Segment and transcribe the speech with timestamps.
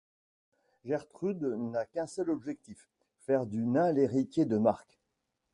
[0.83, 4.97] Gertrude n'a qu'un seul objectif, faire du nain l'héritier de Marc.